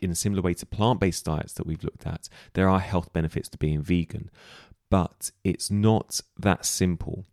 [0.00, 3.12] in a similar way to plant based diets that we've looked at, there are health
[3.12, 4.30] benefits to being vegan.
[4.90, 7.24] But it's not that simple.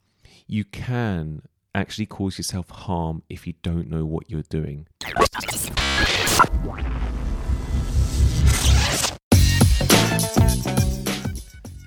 [0.45, 1.41] You can
[1.73, 4.87] actually cause yourself harm if you don't know what you're doing.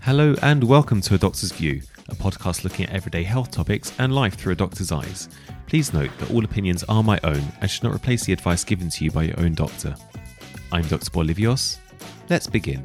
[0.02, 4.12] Hello, and welcome to A Doctor's View, a podcast looking at everyday health topics and
[4.12, 5.28] life through a doctor's eyes.
[5.66, 8.90] Please note that all opinions are my own and should not replace the advice given
[8.90, 9.94] to you by your own doctor.
[10.72, 11.10] I'm Dr.
[11.10, 11.78] Polyvios.
[12.28, 12.84] Let's begin.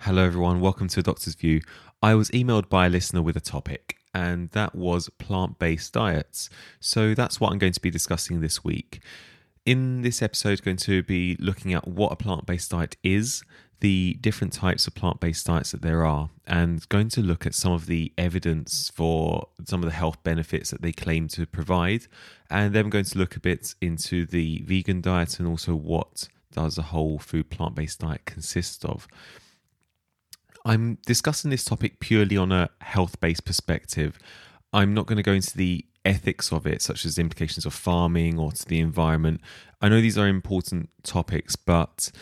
[0.00, 0.60] Hello, everyone.
[0.60, 1.62] Welcome to Doctor's View.
[2.02, 6.50] I was emailed by a listener with a topic, and that was plant based diets.
[6.78, 9.00] So that's what I'm going to be discussing this week.
[9.64, 13.44] In this episode, going to be looking at what a plant based diet is,
[13.82, 17.54] the different types of plant based diets that there are, and going to look at
[17.54, 22.06] some of the evidence for some of the health benefits that they claim to provide.
[22.48, 26.28] And then I'm going to look a bit into the vegan diet and also what
[26.52, 29.08] does a whole food plant based diet consist of.
[30.64, 34.16] I'm discussing this topic purely on a health based perspective.
[34.72, 38.38] I'm not going to go into the ethics of it, such as implications of farming
[38.38, 39.40] or to the environment.
[39.80, 42.12] I know these are important topics, but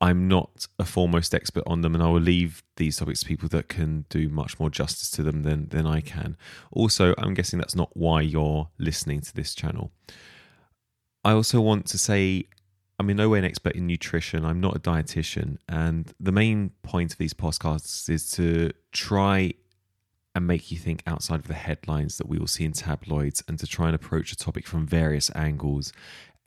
[0.00, 3.48] I'm not a foremost expert on them, and I will leave these topics to people
[3.50, 6.36] that can do much more justice to them than, than I can.
[6.72, 9.92] Also, I'm guessing that's not why you're listening to this channel.
[11.22, 12.46] I also want to say
[12.98, 14.44] I'm in no way an expert in nutrition.
[14.44, 15.56] I'm not a dietitian.
[15.68, 19.54] And the main point of these podcasts is to try
[20.34, 23.58] and make you think outside of the headlines that we will see in tabloids and
[23.58, 25.94] to try and approach a topic from various angles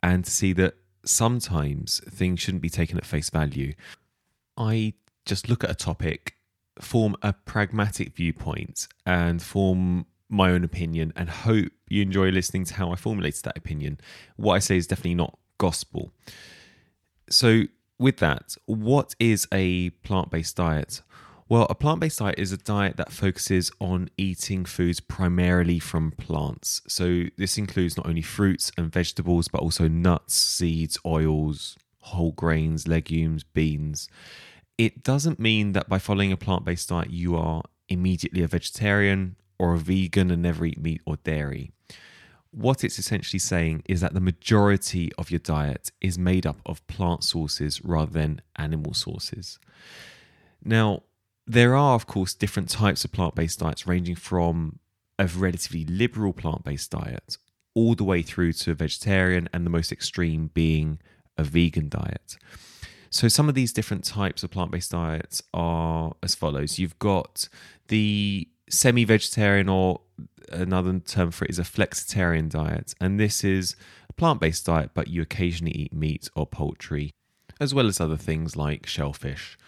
[0.02, 3.74] and to see that sometimes things shouldn't be taken at face value.
[4.56, 4.94] I
[5.26, 6.34] just look at a topic,
[6.80, 12.74] form a pragmatic viewpoint, and form my own opinion and hope you enjoy listening to
[12.74, 13.98] how I formulated that opinion.
[14.36, 16.12] What I say is definitely not gospel.
[17.30, 17.64] So,
[17.98, 21.02] with that, what is a plant based diet?
[21.48, 26.12] Well, a plant based diet is a diet that focuses on eating foods primarily from
[26.12, 26.80] plants.
[26.88, 32.88] So, this includes not only fruits and vegetables, but also nuts, seeds, oils, whole grains,
[32.88, 34.08] legumes, beans.
[34.78, 39.36] It doesn't mean that by following a plant based diet, you are immediately a vegetarian
[39.58, 41.70] or a vegan and never eat meat or dairy
[42.54, 46.86] what it's essentially saying is that the majority of your diet is made up of
[46.86, 49.58] plant sources rather than animal sources.
[50.64, 51.02] Now,
[51.46, 54.78] there are, of course, different types of plant based diets, ranging from
[55.18, 57.36] a relatively liberal plant based diet
[57.74, 60.98] all the way through to a vegetarian, and the most extreme being
[61.36, 62.36] a vegan diet.
[63.10, 67.48] So, some of these different types of plant based diets are as follows you've got
[67.88, 70.00] the semi vegetarian or
[70.50, 72.94] another term for it is a flexitarian diet.
[73.00, 73.76] And this is
[74.08, 77.12] a plant based diet, but you occasionally eat meat or poultry,
[77.60, 79.58] as well as other things like shellfish.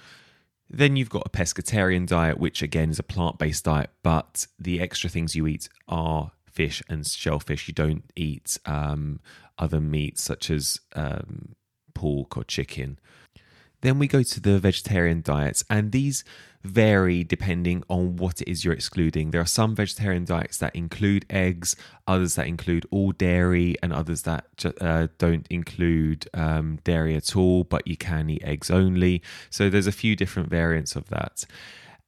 [0.68, 4.80] Then you've got a pescatarian diet, which again is a plant based diet, but the
[4.80, 7.68] extra things you eat are fish and shellfish.
[7.68, 9.20] You don't eat um,
[9.58, 11.54] other meats such as um,
[11.94, 12.98] pork or chicken.
[13.86, 16.24] Then we go to the vegetarian diets, and these
[16.64, 19.30] vary depending on what it is you're excluding.
[19.30, 24.22] There are some vegetarian diets that include eggs, others that include all dairy, and others
[24.22, 24.46] that
[24.80, 29.22] uh, don't include um, dairy at all, but you can eat eggs only.
[29.50, 31.44] So there's a few different variants of that.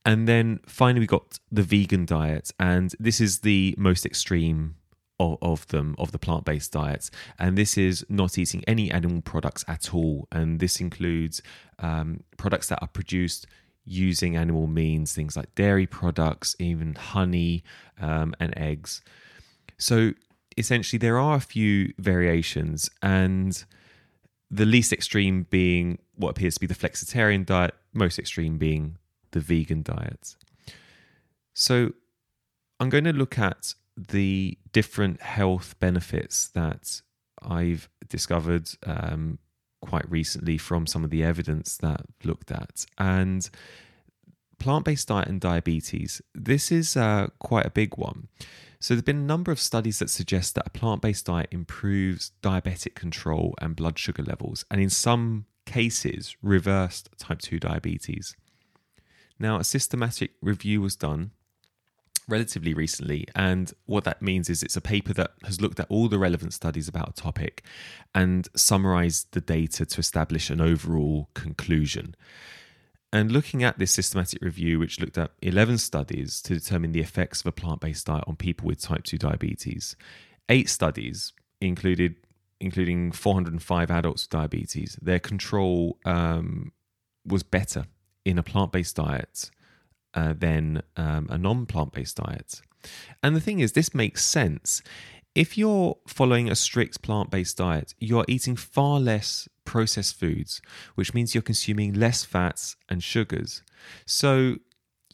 [0.05, 4.75] And then finally, we got the vegan diet, and this is the most extreme
[5.19, 9.65] of, of them of the plant-based diets and this is not eating any animal products
[9.69, 11.43] at all and this includes
[11.79, 13.47] um, products that are produced
[13.89, 17.65] using animal means, things like dairy products, even honey
[18.01, 19.03] um, and eggs.
[19.79, 20.13] So
[20.57, 23.65] essentially, there are a few variations, and
[24.51, 28.99] the least extreme being what appears to be the flexitarian diet, most extreme being
[29.31, 30.37] the vegan diet.
[31.55, 31.93] So
[32.79, 33.75] I'm going to look at
[34.07, 37.03] the different health benefits that
[37.43, 39.39] I've discovered um,
[39.81, 42.87] quite recently from some of the evidence that looked at.
[42.97, 43.49] And
[44.59, 48.29] plant based diet and diabetes, this is uh, quite a big one.
[48.81, 51.49] So, there have been a number of studies that suggest that a plant based diet
[51.51, 58.37] improves diabetic control and blood sugar levels, and in some cases, reversed type 2 diabetes.
[59.39, 61.33] Now, a systematic review was done
[62.29, 63.27] relatively recently.
[63.35, 66.53] And what that means is it's a paper that has looked at all the relevant
[66.53, 67.65] studies about a topic
[68.15, 72.15] and summarized the data to establish an overall conclusion.
[73.13, 77.41] And looking at this systematic review, which looked at 11 studies to determine the effects
[77.41, 79.97] of a plant based diet on people with type 2 diabetes,
[80.51, 82.17] eight studies included
[82.61, 84.99] including 405 adults with diabetes.
[85.01, 86.73] Their control um,
[87.25, 87.87] was better
[88.25, 89.51] in a plant-based diet
[90.15, 92.61] uh, than um, a non-plant-based diet.
[93.23, 94.83] And the thing is, this makes sense.
[95.35, 100.61] If you're following a strict plant based diet, you're eating far less processed foods,
[100.95, 103.63] which means you're consuming less fats and sugars.
[104.07, 104.57] So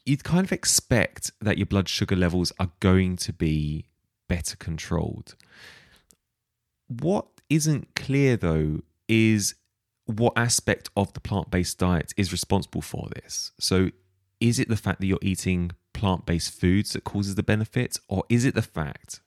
[0.05, 3.87] you'd kind of expect that your blood sugar levels are going to be
[4.29, 5.35] better controlled.
[6.87, 9.55] What isn't clear though is
[10.07, 13.53] what aspect of the plant based diet is responsible for this.
[13.59, 13.91] So,
[14.49, 18.25] is it the fact that you're eating plant based foods that causes the benefit, or
[18.29, 19.21] is it the fact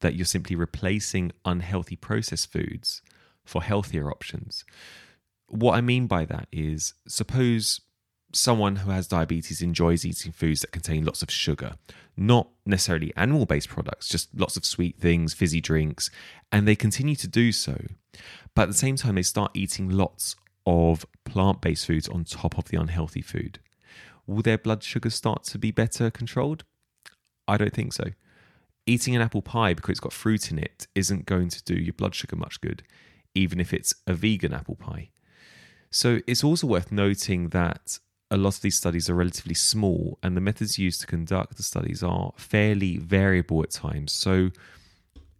[0.00, 3.00] that you're simply replacing unhealthy processed foods
[3.44, 4.64] for healthier options.
[5.48, 7.80] What I mean by that is suppose
[8.32, 11.74] someone who has diabetes enjoys eating foods that contain lots of sugar,
[12.16, 16.10] not necessarily animal based products, just lots of sweet things, fizzy drinks,
[16.50, 17.78] and they continue to do so.
[18.54, 20.36] But at the same time, they start eating lots
[20.66, 23.58] of plant based foods on top of the unhealthy food.
[24.26, 26.64] Will their blood sugar start to be better controlled?
[27.46, 28.04] I don't think so
[28.86, 31.92] eating an apple pie because it's got fruit in it isn't going to do your
[31.92, 32.82] blood sugar much good,
[33.34, 35.10] even if it's a vegan apple pie.
[35.90, 37.98] So it's also worth noting that
[38.30, 41.62] a lot of these studies are relatively small and the methods used to conduct the
[41.62, 44.12] studies are fairly variable at times.
[44.12, 44.50] So,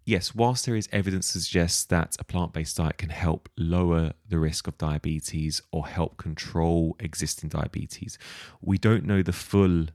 [0.04, 4.12] yes, whilst there is evidence to suggest that a plant based diet can help lower
[4.28, 8.18] the risk of diabetes or help control existing diabetes,
[8.60, 9.86] we don't know the full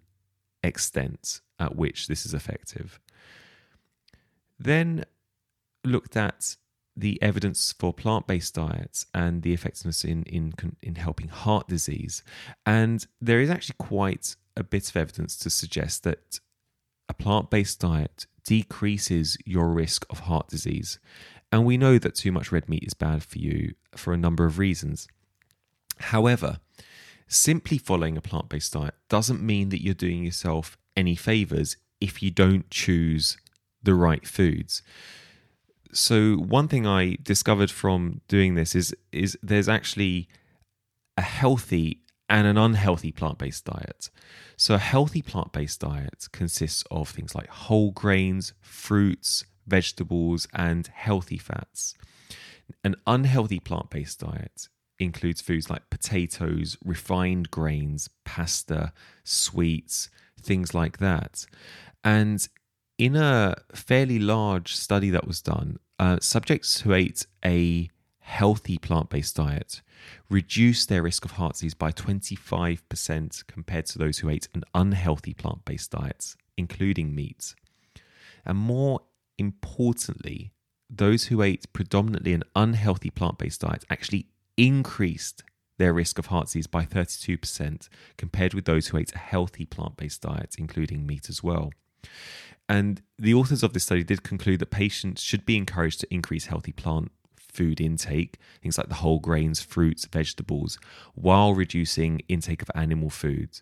[0.64, 3.00] extent at which this is effective.
[4.60, 5.06] Then
[5.84, 6.56] looked at
[6.96, 12.24] the evidence for plant-based diets and the effectiveness in in in helping heart disease,
[12.66, 16.40] and there is actually quite a bit of evidence to suggest that
[17.08, 20.98] a plant-based diet decreases your risk of heart disease.
[21.52, 24.44] And we know that too much red meat is bad for you for a number
[24.44, 25.08] of reasons.
[26.00, 26.58] However,
[27.28, 32.24] simply following a plant based diet doesn't mean that you're doing yourself any favors if
[32.24, 33.38] you don't choose
[33.84, 34.82] the right foods.
[35.94, 40.28] So one thing I discovered from doing this is is there's actually
[41.18, 44.10] a healthy and an unhealthy plant-based diet.
[44.56, 51.38] So a healthy plant-based diet consists of things like whole grains, fruits, vegetables and healthy
[51.38, 51.96] fats.
[52.84, 54.68] An unhealthy plant-based diet
[55.00, 58.92] includes foods like potatoes, refined grains, pasta,
[59.24, 60.10] sweets,
[60.42, 61.46] things like that.
[62.04, 62.48] And
[62.98, 67.90] in a fairly large study that was done, uh, subjects who ate a
[68.30, 69.82] healthy plant based diet
[70.30, 75.34] reduced their risk of heart disease by 25% compared to those who ate an unhealthy
[75.34, 77.56] plant based diet, including meat.
[78.46, 79.02] And more
[79.40, 80.52] importantly,
[80.90, 84.28] those who ate predominantly an unhealthy plant based diet actually
[84.58, 85.44] increased
[85.78, 89.98] their risk of heart disease by 32% compared with those who ate a healthy plant
[89.98, 91.72] based diet, including meat as well.
[92.70, 96.46] And the authors of this study did conclude that patients should be encouraged to increase
[96.46, 97.12] healthy plant
[97.52, 100.80] food intake, things like the whole grains, fruits, vegetables,
[101.16, 103.62] while reducing intake of animal foods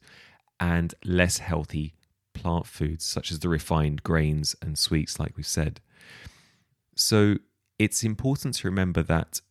[0.59, 1.93] and less healthy
[2.33, 5.79] plant foods, such as the refined grains and sweets, like we've said.
[6.95, 7.37] So
[7.79, 9.41] it's important to remember that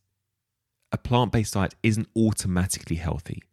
[0.91, 3.43] a plant based diet isn't automatically healthy.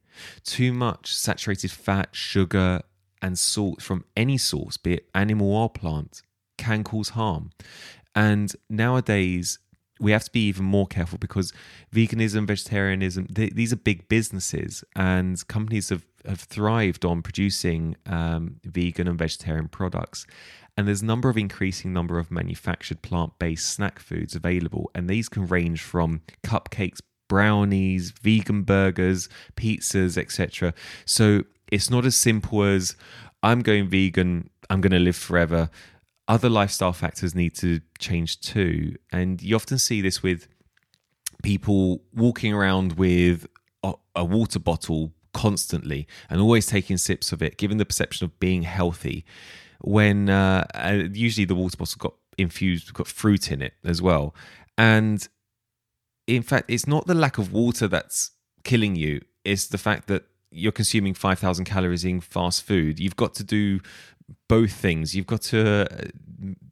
[0.44, 2.82] Too much saturated fat, sugar,
[3.20, 6.22] and salt from any source, be it animal or plant,
[6.58, 7.50] can cause harm.
[8.14, 9.58] And nowadays,
[10.00, 11.52] we have to be even more careful because
[11.94, 19.06] veganism, vegetarianism, these are big businesses, and companies have, have thrived on producing um, vegan
[19.06, 20.26] and vegetarian products.
[20.76, 25.28] And there's a number of increasing number of manufactured plant-based snack foods available, and these
[25.28, 26.98] can range from cupcakes,
[27.28, 30.74] brownies, vegan burgers, pizzas, etc.
[31.04, 32.96] So it's not as simple as
[33.42, 35.70] I'm going vegan, I'm going to live forever.
[36.26, 38.96] Other lifestyle factors need to change too.
[39.12, 40.48] And you often see this with
[41.42, 43.46] people walking around with
[43.82, 48.38] a, a water bottle constantly and always taking sips of it, given the perception of
[48.40, 49.24] being healthy.
[49.80, 54.34] When uh, uh usually the water bottle got infused, got fruit in it as well.
[54.78, 55.26] And
[56.26, 58.30] in fact, it's not the lack of water that's
[58.62, 60.24] killing you, it's the fact that
[60.54, 63.80] you're consuming 5,000 calories in fast food, you've got to do
[64.48, 65.14] both things.
[65.14, 66.08] You've got to uh,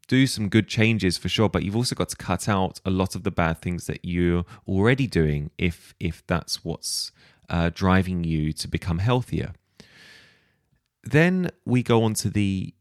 [0.08, 3.14] do some good changes for sure, but you've also got to cut out a lot
[3.14, 7.12] of the bad things that you're already doing if if that's what's
[7.50, 9.52] uh, driving you to become healthier.
[11.04, 12.74] Then we go on to the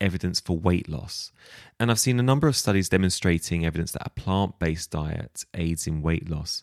[0.00, 1.32] evidence for weight loss.
[1.78, 5.86] And I've seen a number of studies demonstrating evidence that a plant based diet aids
[5.86, 6.62] in weight loss.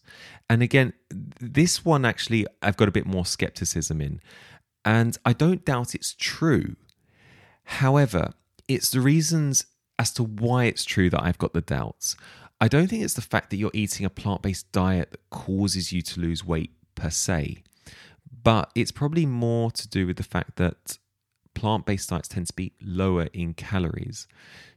[0.50, 4.21] And again, this one actually I've got a bit more skepticism in.
[4.83, 6.75] And I don't doubt it's true.
[7.63, 8.33] However,
[8.67, 9.65] it's the reasons
[10.00, 12.15] as to why it's true that I've got the doubts.
[12.59, 15.91] I don't think it's the fact that you're eating a plant based diet that causes
[15.91, 17.63] you to lose weight per se,
[18.43, 20.97] but it's probably more to do with the fact that
[21.53, 24.27] plant based diets tend to be lower in calories.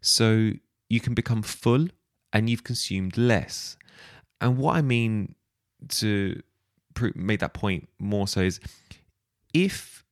[0.01, 0.53] So
[0.89, 1.89] you can become full
[2.33, 3.77] and you've consumed less.
[4.41, 5.35] And what I mean
[5.89, 6.41] to
[7.15, 8.61] make that point more so is
[9.53, 10.05] if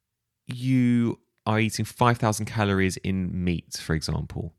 [0.47, 4.55] you are eating 5000 calories in meat for example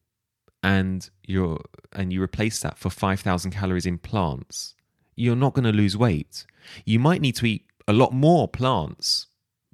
[0.62, 1.60] and you're
[1.92, 4.76] and you replace that for 5000 calories in plants
[5.16, 6.46] you're not going to lose weight
[6.86, 9.28] you might need to eat a lot more plants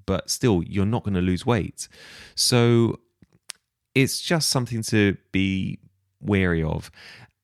[0.10, 1.88] but still you're not going to lose weight
[2.34, 3.00] so
[3.94, 5.78] it's just something to be
[6.20, 6.90] wary of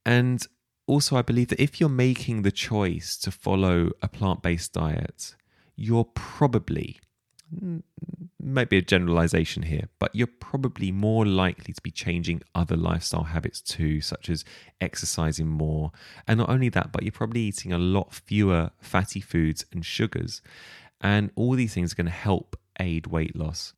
[0.03, 0.47] and
[0.87, 5.35] also i believe that if you're making the choice to follow a plant-based diet
[5.75, 6.99] you're probably
[8.45, 13.23] might be a generalization here, but you're probably more likely to be changing other lifestyle
[13.23, 14.45] habits too, such as
[14.79, 15.91] exercising more.
[16.27, 20.41] And not only that, but you're probably eating a lot fewer fatty foods and sugars.
[21.01, 23.73] And all these things are going to help aid weight loss.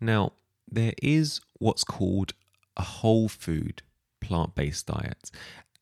[0.00, 0.32] Now,
[0.70, 2.32] there is what's called
[2.76, 3.82] a whole food
[4.20, 5.30] plant based diet.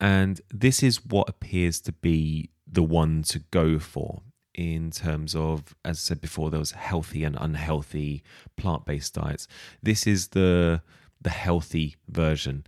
[0.00, 4.22] And this is what appears to be the one to go for
[4.58, 8.24] in terms of, as I said before, was healthy and unhealthy
[8.56, 9.46] plant-based diets.
[9.82, 10.82] This is the
[11.20, 12.64] the healthy version,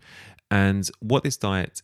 [0.50, 1.82] and what this diet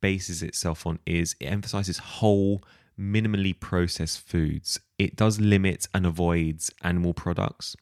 [0.00, 2.62] bases itself on is it emphasizes whole,
[3.00, 4.78] minimally processed foods.
[4.98, 7.74] It does limit and avoids animal products.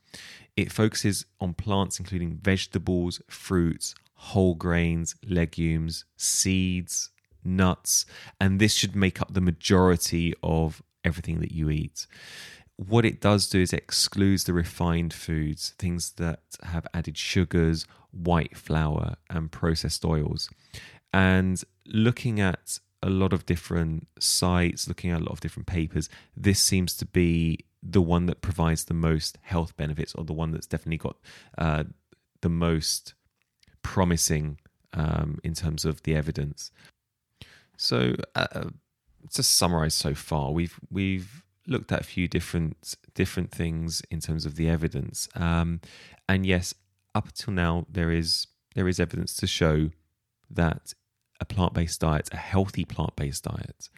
[0.57, 7.11] It focuses on plants, including vegetables, fruits, whole grains, legumes, seeds,
[7.45, 8.07] nuts,
[8.41, 12.07] and this should make up the majority of everything that you eat.
[12.77, 17.87] What it does do is it excludes the refined foods, things that have added sugars,
[18.13, 20.49] white flour, and processed oils.
[21.13, 26.09] And looking at a lot of different sites, looking at a lot of different papers,
[26.37, 30.51] this seems to be the one that provides the most health benefits, or the one
[30.51, 31.17] that's definitely got
[31.57, 31.85] uh,
[32.41, 33.15] the most
[33.83, 34.59] promising
[34.95, 36.71] um, in terms of the evidence.
[37.77, 38.71] So, uh,
[39.33, 44.45] to summarize so far, we've we've looked at a few different different things in terms
[44.45, 45.81] of the evidence, um,
[46.29, 46.75] and yes,
[47.15, 49.91] up until now there is there is evidence to show
[50.51, 50.95] that
[51.41, 53.89] a plant based diet, a healthy plant based diet,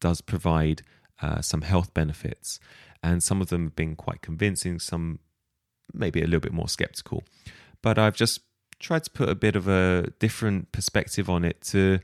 [0.00, 0.82] does provide
[1.20, 2.58] uh, some health benefits,
[3.02, 4.78] and some of them have been quite convincing.
[4.78, 5.20] Some
[5.92, 7.22] maybe a little bit more skeptical,
[7.82, 8.40] but I've just
[8.78, 12.00] tried to put a bit of a different perspective on it to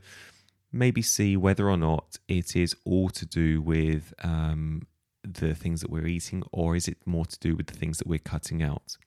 [0.71, 4.87] maybe see whether or not it is all to do with um,
[5.23, 8.07] the things that we're eating, or is it more to do with the things that
[8.07, 8.97] we're cutting out?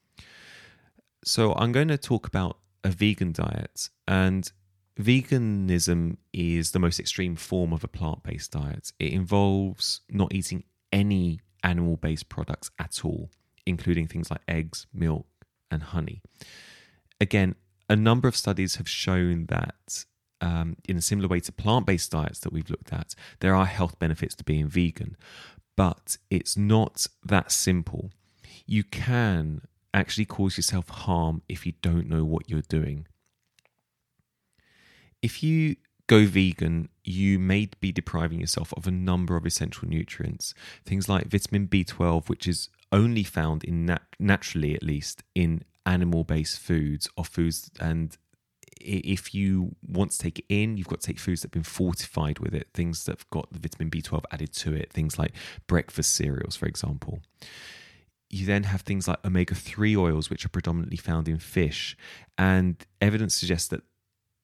[1.24, 4.50] So, I'm going to talk about a vegan diet, and
[5.02, 8.92] veganism is the most extreme form of a plant based diet.
[8.98, 13.30] It involves not eating any animal based products at all,
[13.66, 15.26] including things like eggs, milk,
[15.70, 16.22] and honey.
[17.20, 17.54] Again,
[17.88, 20.04] a number of studies have shown that
[20.40, 23.66] um, in a similar way to plant based diets that we've looked at, there are
[23.66, 25.16] health benefits to being vegan,
[25.76, 28.10] but it's not that simple.
[28.66, 29.62] You can
[29.94, 33.06] actually cause yourself harm if you don't know what you're doing.
[35.22, 35.76] If you
[36.08, 40.52] go vegan, you may be depriving yourself of a number of essential nutrients.
[40.84, 46.24] Things like vitamin B12, which is only found in nat- naturally, at least, in animal
[46.24, 48.16] based foods or foods and
[48.84, 51.62] if you want to take it in, you've got to take foods that have been
[51.62, 55.32] fortified with it, things that have got the vitamin B12 added to it, things like
[55.66, 57.20] breakfast cereals, for example.
[58.28, 61.96] You then have things like omega 3 oils, which are predominantly found in fish.
[62.38, 63.82] And evidence suggests that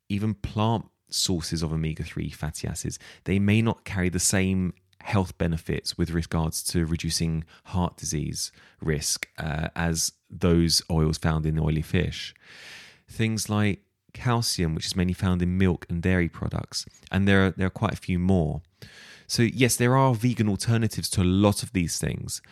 [0.08, 5.36] even plant sources of omega 3 fatty acids, they may not carry the same health
[5.38, 11.82] benefits with regards to reducing heart disease risk uh, as those oils found in oily
[11.82, 12.34] fish.
[13.08, 13.80] Things like
[14.12, 17.70] calcium, which is mainly found in milk and dairy products, and there are, there are
[17.70, 18.62] quite a few more.
[19.26, 22.42] So, yes, there are vegan alternatives to a lot of these things,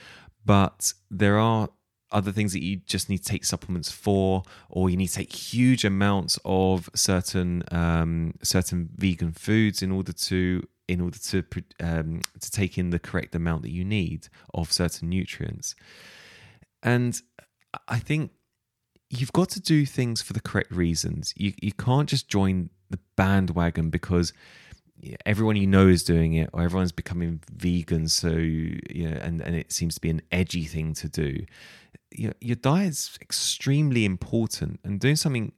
[0.45, 1.71] but there are
[2.13, 5.33] other things that you just need to take supplements for, or you need to take
[5.33, 11.43] huge amounts of certain um, certain vegan foods in order to in order to
[11.81, 15.75] um, to take in the correct amount that you need of certain nutrients.
[16.83, 17.21] And
[17.89, 18.31] I think
[19.11, 21.33] you've got to do things for the correct reasons.
[21.37, 24.33] You you can't just join the bandwagon because
[25.25, 29.55] everyone you know is doing it or everyone's becoming vegan so you know and, and
[29.55, 31.45] it seems to be an edgy thing to do
[32.11, 35.53] your, your is extremely important and doing something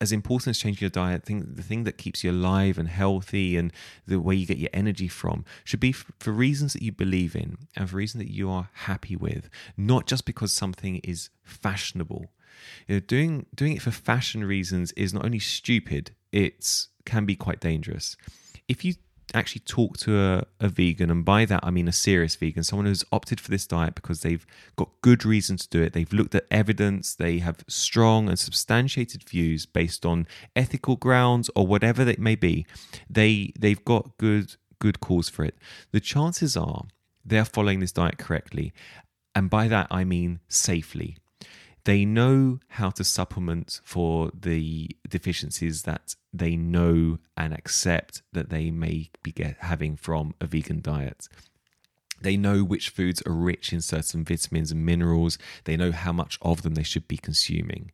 [0.00, 3.56] as important as changing your diet thing the thing that keeps you alive and healthy
[3.56, 3.72] and
[4.06, 7.58] the way you get your energy from should be for reasons that you believe in
[7.76, 12.26] and for reasons that you are happy with not just because something is fashionable.
[12.86, 17.34] You know doing doing it for fashion reasons is not only stupid it's can be
[17.34, 18.16] quite dangerous.
[18.68, 18.94] If you
[19.34, 22.86] actually talk to a, a, vegan, and by that I mean a serious vegan, someone
[22.86, 26.34] who's opted for this diet because they've got good reason to do it, they've looked
[26.34, 32.18] at evidence, they have strong and substantiated views based on ethical grounds or whatever that
[32.18, 32.66] may be,
[33.08, 35.56] they they've got good good cause for it.
[35.92, 36.86] The chances are
[37.24, 38.72] they're following this diet correctly,
[39.34, 41.16] and by that I mean safely.
[41.88, 48.70] They know how to supplement for the deficiencies that they know and accept that they
[48.70, 51.28] may be get, having from a vegan diet.
[52.20, 55.38] They know which foods are rich in certain vitamins and minerals.
[55.64, 57.92] They know how much of them they should be consuming.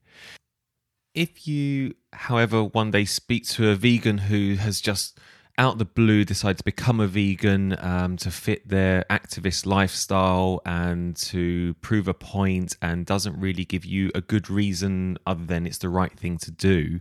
[1.15, 5.21] If you, however, one day speak to a vegan who has just
[5.57, 11.17] out the blue decide to become a vegan um, to fit their activist lifestyle and
[11.17, 15.79] to prove a point and doesn't really give you a good reason other than it's
[15.79, 16.99] the right thing to do.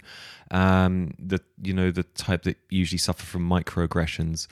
[0.52, 4.48] Um, the you know the type that usually suffer from microaggressions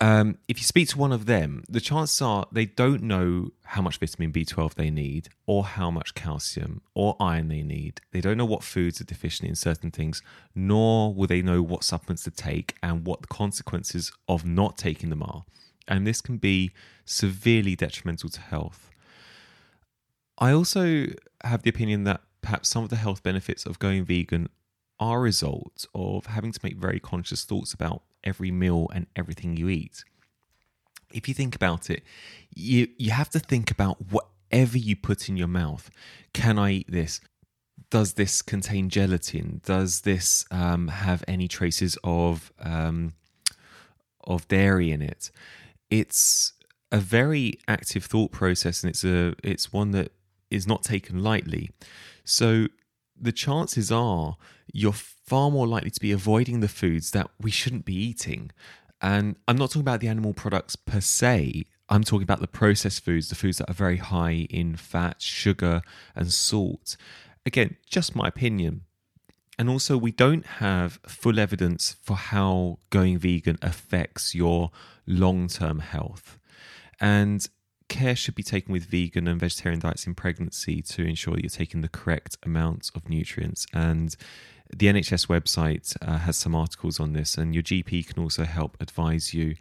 [0.00, 3.82] um, if you speak to one of them, the chances are they don't know how
[3.82, 8.00] much vitamin B12 they need, or how much calcium or iron they need.
[8.12, 10.22] They don't know what foods are deficient in certain things,
[10.54, 15.10] nor will they know what supplements to take and what the consequences of not taking
[15.10, 15.44] them are.
[15.88, 16.70] And this can be
[17.04, 18.90] severely detrimental to health.
[20.38, 21.06] I also
[21.42, 24.48] have the opinion that perhaps some of the health benefits of going vegan
[25.00, 29.56] are a result of having to make very conscious thoughts about every meal and everything
[29.56, 30.04] you eat.
[31.12, 32.02] If you think about it,
[32.54, 35.90] you you have to think about whatever you put in your mouth.
[36.32, 37.20] Can I eat this?
[37.90, 39.62] Does this contain gelatin?
[39.64, 43.14] Does this um, have any traces of um,
[44.24, 45.30] of dairy in it?
[45.90, 46.52] It's
[46.92, 50.12] a very active thought process, and it's a it's one that
[50.50, 51.70] is not taken lightly.
[52.24, 52.68] So
[53.20, 54.36] the chances are
[54.72, 58.50] you're far more likely to be avoiding the foods that we shouldn't be eating.
[59.00, 61.64] And I'm not talking about the animal products per se.
[61.88, 65.82] I'm talking about the processed foods, the foods that are very high in fat, sugar,
[66.14, 66.96] and salt.
[67.46, 68.82] Again, just my opinion.
[69.58, 74.70] And also, we don't have full evidence for how going vegan affects your
[75.06, 76.38] long term health.
[77.00, 77.48] And
[77.88, 81.50] care should be taken with vegan and vegetarian diets in pregnancy to ensure that you're
[81.50, 83.66] taking the correct amounts of nutrients.
[83.72, 84.14] And
[84.74, 88.76] the NHS website uh, has some articles on this, and your GP can also help
[88.80, 89.54] advise you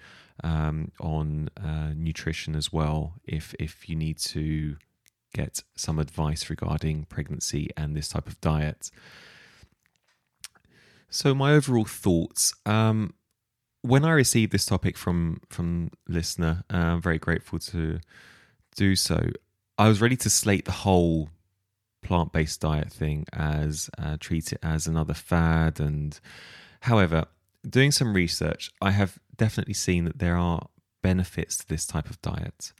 [0.44, 4.78] um, on uh, nutrition as well if if you need to
[5.34, 8.92] get some advice regarding pregnancy and this type of diet.
[11.10, 12.54] So my overall thoughts.
[12.66, 13.14] Um,
[13.82, 18.00] when I received this topic from from listener, uh, I'm very grateful to
[18.76, 19.30] do so.
[19.78, 21.30] I was ready to slate the whole
[22.02, 25.80] plant based diet thing as uh, treat it as another fad.
[25.80, 26.20] And
[26.82, 27.26] however,
[27.68, 30.68] doing some research, I have definitely seen that there are
[31.02, 32.72] benefits to this type of diet.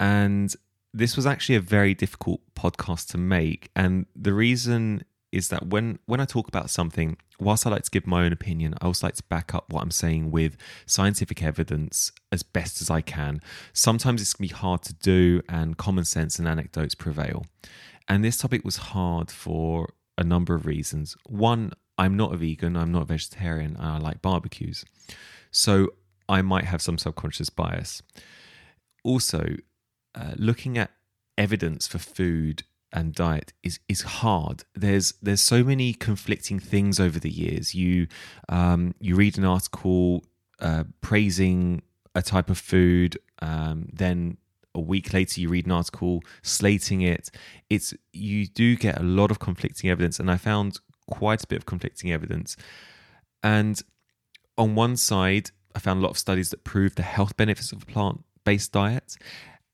[0.00, 0.54] And
[0.92, 3.70] this was actually a very difficult podcast to make.
[3.76, 7.90] And the reason is that when when I talk about something, whilst I like to
[7.90, 11.42] give my own opinion, I also like to back up what I'm saying with scientific
[11.42, 13.40] evidence as best as I can.
[13.72, 17.46] Sometimes it's gonna be hard to do, and common sense and anecdotes prevail.
[18.08, 21.16] And this topic was hard for a number of reasons.
[21.26, 24.84] One, I'm not a vegan, I'm not a vegetarian, and I like barbecues.
[25.50, 25.88] So
[26.28, 28.02] I might have some subconscious bias.
[29.02, 29.56] Also,
[30.14, 30.90] uh, looking at
[31.36, 32.62] evidence for food
[32.94, 34.64] and diet is is hard.
[34.74, 37.74] There's there's so many conflicting things over the years.
[37.74, 38.06] You
[38.48, 40.24] um, you read an article
[40.60, 41.82] uh, praising
[42.14, 44.38] a type of food, um, then
[44.74, 47.30] a week later you read an article slating it.
[47.68, 50.78] It's you do get a lot of conflicting evidence, and I found
[51.10, 52.56] quite a bit of conflicting evidence.
[53.42, 53.82] And
[54.56, 57.82] on one side, I found a lot of studies that prove the health benefits of
[57.82, 59.16] a plant based diet,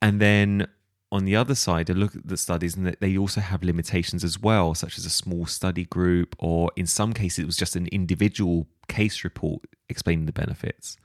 [0.00, 0.68] and then
[1.12, 4.38] on the other side, I look at the studies and they also have limitations as
[4.38, 7.88] well, such as a small study group, or in some cases, it was just an
[7.88, 10.98] individual case report explaining the benefits.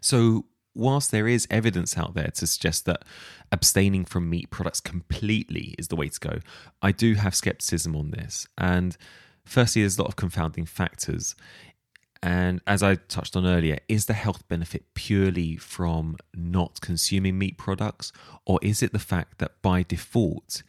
[0.00, 3.04] So, whilst there is evidence out there to suggest that
[3.52, 6.38] abstaining from meat products completely is the way to go,
[6.82, 8.48] I do have skepticism on this.
[8.58, 8.96] And
[9.44, 11.36] firstly, there's a lot of confounding factors.
[12.22, 17.58] And as I touched on earlier, is the health benefit purely from not consuming meat
[17.58, 18.12] products?
[18.44, 20.62] Or is it the fact that by default,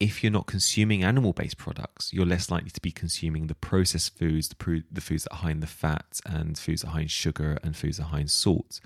[0.00, 4.18] if you're not consuming animal based products, you're less likely to be consuming the processed
[4.18, 7.02] foods, the, the foods that are high in the fat, and foods that are high
[7.02, 8.80] in sugar, and foods that are high in salt?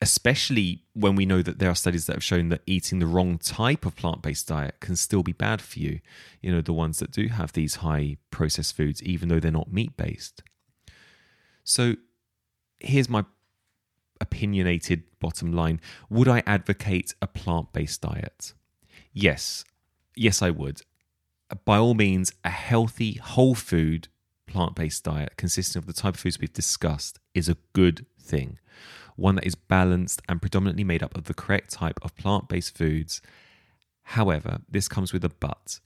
[0.00, 3.36] Especially when we know that there are studies that have shown that eating the wrong
[3.36, 6.00] type of plant based diet can still be bad for you.
[6.40, 9.72] You know, the ones that do have these high processed foods, even though they're not
[9.72, 10.42] meat based.
[11.64, 11.94] So
[12.78, 13.24] here's my
[14.20, 18.54] opinionated bottom line Would I advocate a plant based diet?
[19.12, 19.64] Yes,
[20.14, 20.82] yes, I would.
[21.64, 24.08] By all means, a healthy, whole food,
[24.46, 28.58] plant based diet consisting of the type of foods we've discussed is a good thing.
[29.16, 32.76] One that is balanced and predominantly made up of the correct type of plant based
[32.76, 33.20] foods.
[34.02, 35.80] However, this comes with a but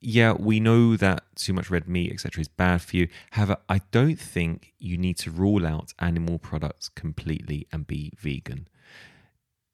[0.00, 3.08] yeah, we know that too much red meat, etc., is bad for you.
[3.32, 8.68] However, I don't think you need to rule out animal products completely and be vegan.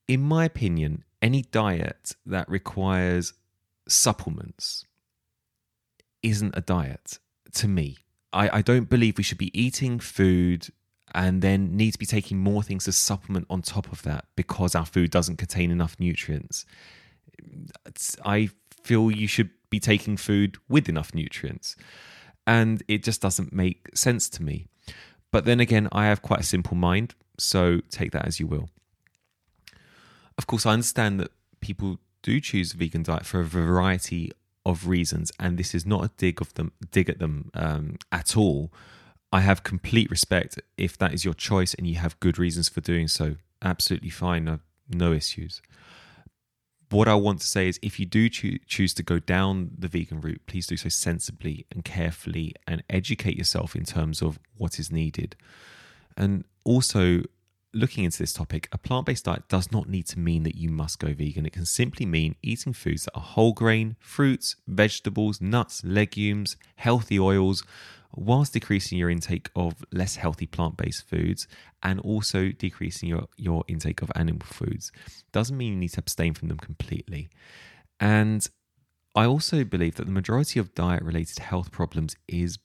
[0.09, 3.35] In my opinion, any diet that requires
[3.89, 4.85] supplements
[6.23, 7.19] isn't a diet
[7.53, 7.99] to me.
[8.33, 10.69] I, I don't believe we should be eating food
[11.15, 14.75] and then need to be taking more things to supplement on top of that because
[14.75, 16.65] our food doesn't contain enough nutrients.
[18.25, 18.51] I
[18.83, 21.75] feel you should be taking food with enough nutrients.
[22.47, 24.67] And it just doesn't make sense to me.
[25.33, 28.69] But then again, I have quite a simple mind, so take that as you will.
[30.39, 34.31] Of course, I understand that people do choose a vegan diet for a variety
[34.65, 38.37] of reasons, and this is not a dig of them, dig at them um, at
[38.37, 38.73] all.
[39.33, 42.81] I have complete respect if that is your choice and you have good reasons for
[42.81, 43.37] doing so.
[43.61, 45.61] Absolutely fine, no, no issues
[46.95, 49.89] what I want to say is if you do choo- choose to go down the
[49.89, 54.79] vegan route, please do so sensibly and carefully and educate yourself in terms of what
[54.79, 55.35] is needed.
[56.17, 57.23] And also,
[57.73, 60.71] looking into this topic, a plant based diet does not need to mean that you
[60.71, 61.45] must go vegan.
[61.45, 67.19] It can simply mean eating foods that are whole grain, fruits, vegetables, nuts, legumes, healthy
[67.19, 67.65] oils,
[68.17, 71.47] whilst decreasing your intake of less healthy plant based foods
[71.83, 74.93] and also decreasing your, your intake of animal foods.
[75.33, 77.29] Doesn't mean you need to abstain from them completely.
[78.01, 78.47] And
[79.15, 82.59] I also believe that the majority of diet related health problems is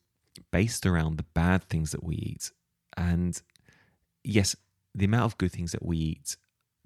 [0.51, 2.51] based around the bad things that we eat.
[2.97, 3.39] And
[4.23, 4.55] yes,
[4.95, 6.37] the amount of good things that we eat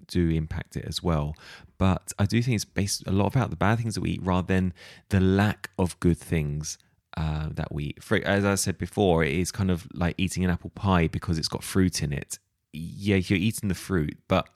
[0.06, 1.34] do impact it as well.
[1.78, 4.22] But I do think it's based a lot about the bad things that we eat
[4.22, 4.74] rather than
[5.08, 6.78] the lack of good things
[7.16, 7.94] uh, that we.
[8.24, 11.48] As I said before, it is kind of like eating an apple pie because it's
[11.48, 12.38] got fruit in it.
[12.72, 14.48] Yeah, you're eating the fruit, but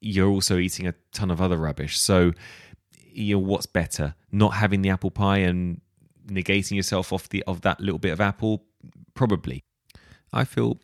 [0.00, 1.98] you're also eating a ton of other rubbish.
[1.98, 2.32] So,
[2.92, 4.14] you know, what's better?
[4.32, 5.80] Not having the apple pie and
[6.26, 8.64] negating yourself off the of that little bit of apple?
[9.14, 9.62] Probably.
[10.32, 10.78] I feel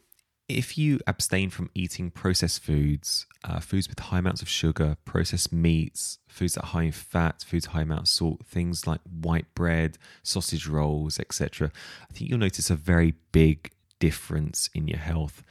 [0.49, 5.53] if you abstain from eating processed foods, uh, foods with high amounts of sugar, processed
[5.53, 9.47] meats, foods that are high in fat, foods high amount of salt, things like white
[9.55, 11.71] bread, sausage rolls, etc.,
[12.11, 15.43] I think you'll notice a very big difference in your health.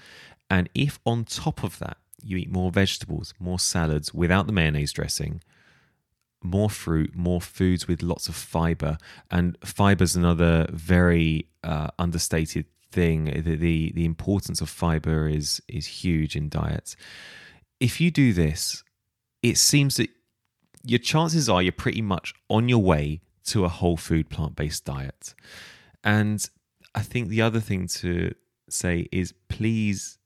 [0.50, 4.94] And if on top of that you eat more vegetables, more salads without the mayonnaise
[4.94, 5.42] dressing,
[6.44, 8.98] more fruit, more foods with lots of fiber,
[9.32, 13.26] and fiber is another very uh, understated thing.
[13.26, 16.96] The, the the importance of fiber is is huge in diets.
[17.80, 18.84] If you do this,
[19.42, 20.10] it seems that
[20.84, 24.86] your chances are you're pretty much on your way to a whole food plant based
[24.86, 25.34] diet.
[26.04, 26.48] And
[26.96, 28.34] I think the other thing to
[28.70, 30.18] say is please,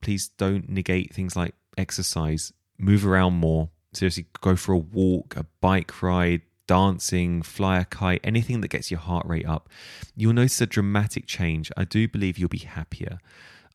[0.00, 3.70] please don't negate things like exercise, move around more.
[3.92, 8.90] Seriously, go for a walk, a bike ride, dancing, fly a kite, anything that gets
[8.90, 9.68] your heart rate up,
[10.16, 11.70] you'll notice a dramatic change.
[11.76, 13.18] I do believe you'll be happier.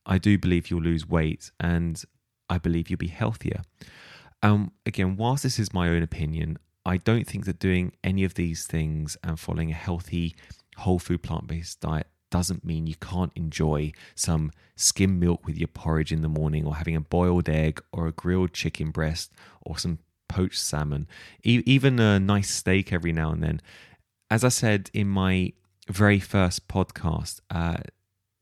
[0.04, 2.02] I do believe you'll lose weight and
[2.50, 3.62] I believe you'll be healthier.
[4.42, 8.34] Um, again, whilst this is my own opinion, I don't think that doing any of
[8.34, 10.34] these things and following a healthy,
[10.78, 15.68] whole food, plant based diet doesn't mean you can't enjoy some skim milk with your
[15.68, 19.32] porridge in the morning or having a boiled egg or a grilled chicken breast
[19.62, 21.06] or some poached salmon,
[21.42, 23.60] e- even a nice steak every now and then.
[24.30, 25.52] As I said in my
[25.88, 27.78] very first podcast, uh,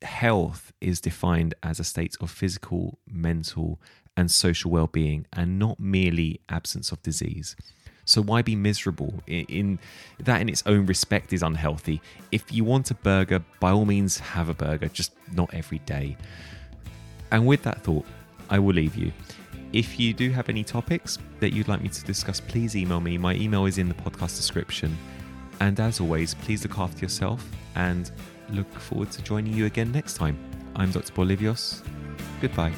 [0.01, 3.79] health is defined as a state of physical, mental,
[4.15, 7.55] and social well being, and not merely absence of disease.
[8.05, 9.13] So why be miserable?
[9.27, 9.79] In, in,
[10.19, 12.01] that, in its own respect, is unhealthy.
[12.31, 16.15] If you want a burger, by all means have a burger, just not every day.
[17.31, 18.05] And with that thought,
[18.49, 19.11] I will leave you.
[19.73, 23.17] If you do have any topics that you'd like me to discuss, please email me.
[23.17, 24.97] My email is in the podcast description.
[25.59, 28.11] And as always, please look after yourself and
[28.49, 30.37] look forward to joining you again next time.
[30.75, 31.11] I'm Dr.
[31.13, 31.83] Polyvios.
[32.41, 32.73] Goodbye.